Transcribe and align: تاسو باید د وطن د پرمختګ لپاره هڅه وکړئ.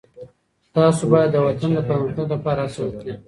تاسو 0.75 1.01
باید 1.11 1.29
د 1.33 1.37
وطن 1.47 1.69
د 1.75 1.79
پرمختګ 1.89 2.25
لپاره 2.35 2.59
هڅه 2.63 2.79
وکړئ. 2.83 3.11